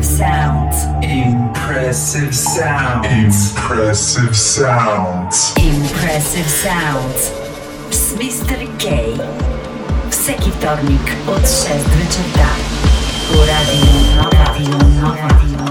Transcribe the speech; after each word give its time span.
Impressive 0.00 0.06
sounds. 0.06 0.84
Impressive 1.04 2.34
sounds. 2.34 3.50
Impressive 3.52 4.34
sounds. 4.34 5.52
Impressive 5.58 6.48
sounds. 6.48 7.30
Z 7.92 8.16
Mr. 8.16 8.56
K. 8.78 9.20
Всеки 10.10 10.50
вторник 10.50 11.10
от 11.28 11.46
6 11.46 11.68
вечерта. 11.94 12.48
По 13.28 13.38
радио 13.38 13.84
Нова. 14.16 14.30
Радио 14.32 14.78
Нова. 15.00 15.16
Радио 15.22 15.69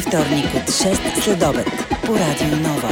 вторник 0.00 0.46
от 0.54 0.74
6 0.74 1.22
след 1.22 1.42
обед 1.42 1.68
по 2.06 2.12
Радио 2.12 2.56
Нова. 2.56 2.88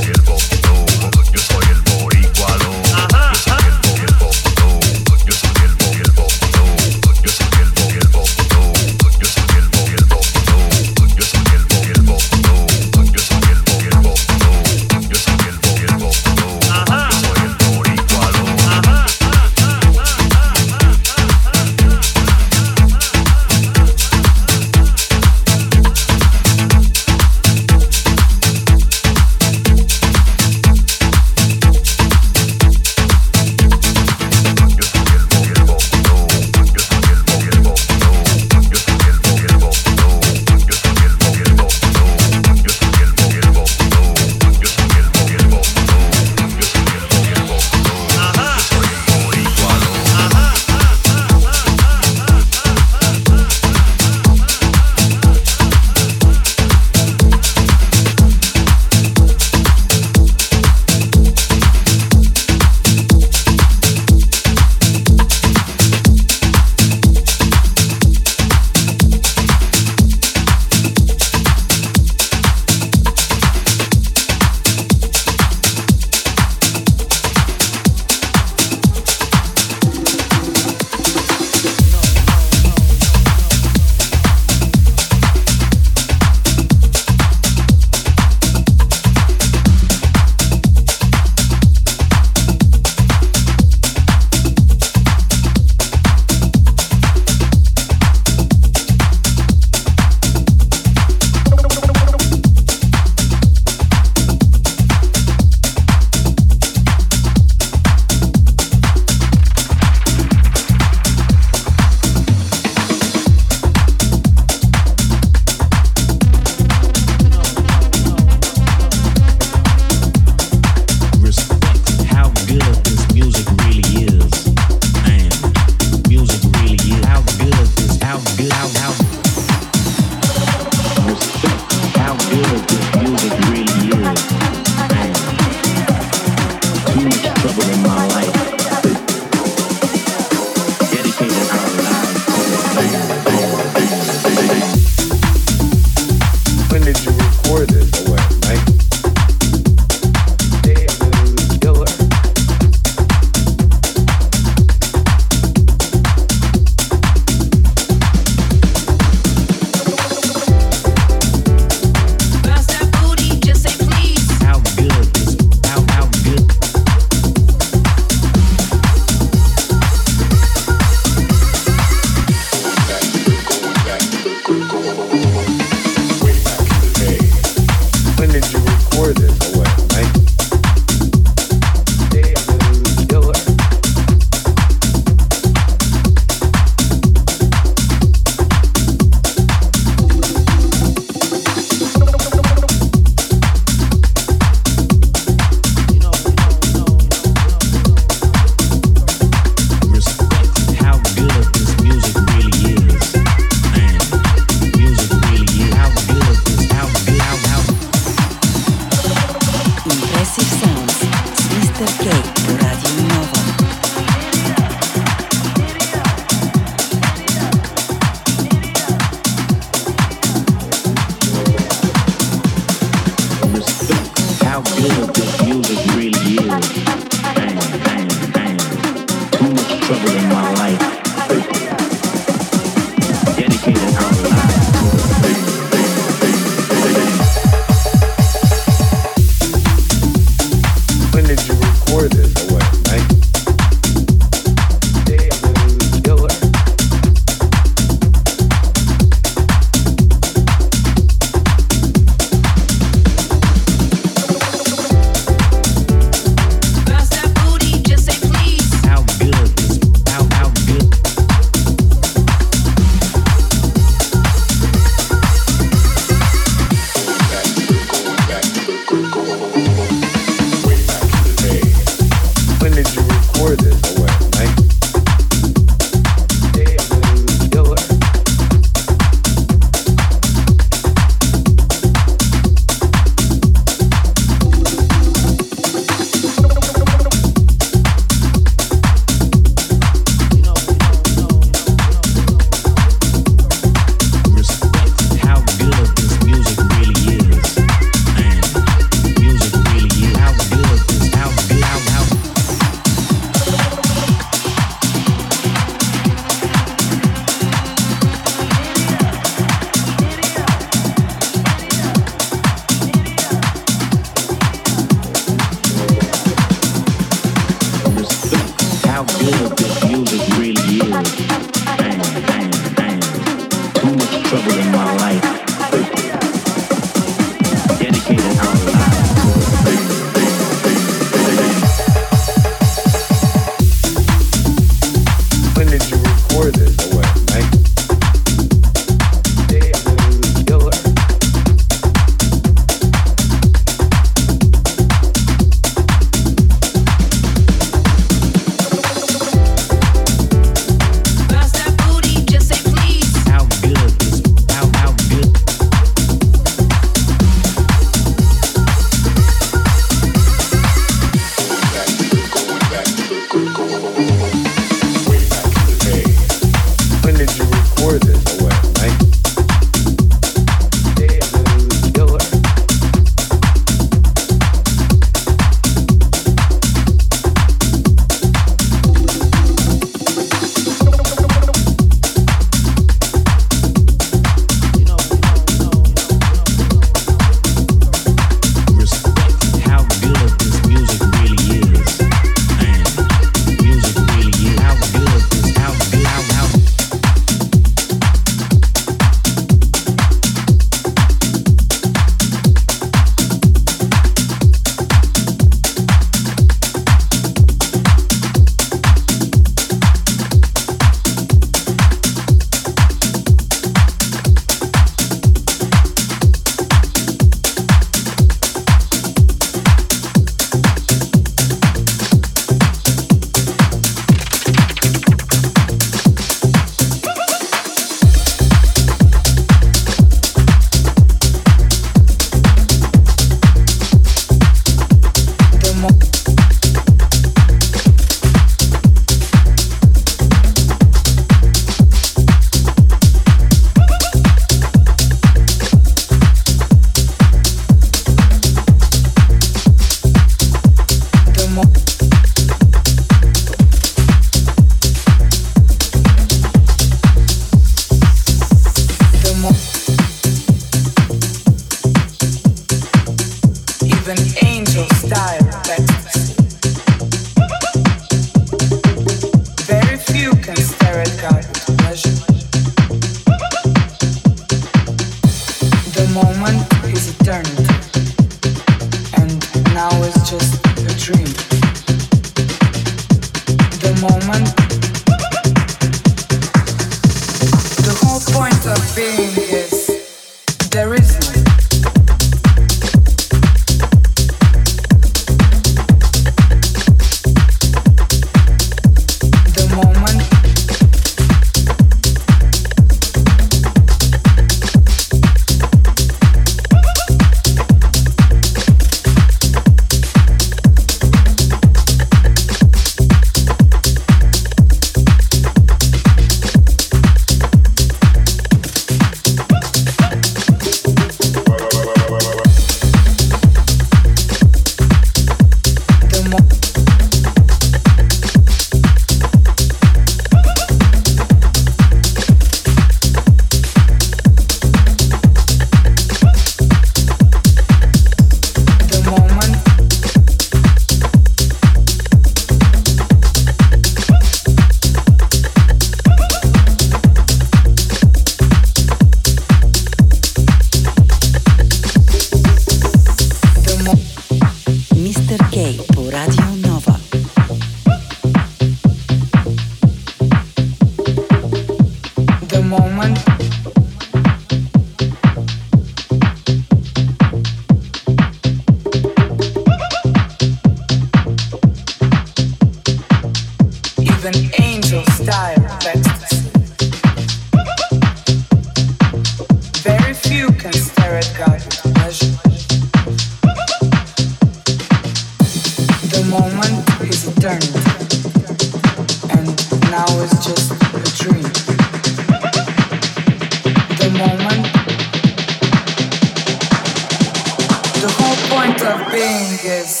thing 599.18 599.58
is, 599.64 600.00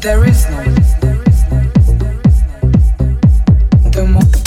there 0.00 0.24
is 0.24 0.48
no. 0.48 0.64
The 3.90 4.06
more. 4.10 4.41